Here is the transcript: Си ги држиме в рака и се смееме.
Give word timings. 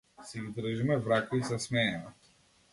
Си 0.29 0.39
ги 0.45 0.53
држиме 0.55 0.97
в 1.03 1.11
рака 1.13 1.43
и 1.43 1.45
се 1.53 1.61
смееме. 1.69 2.13